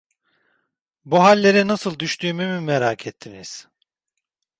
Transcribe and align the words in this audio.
Bu 1.05 1.19
hallere 1.23 1.67
nasıl 1.67 1.99
düştüğümü 1.99 2.45
mü 2.47 2.59
merak 2.59 3.07
ettiniz? 3.07 3.67